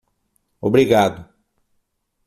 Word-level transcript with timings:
Obrigado 0.69 1.29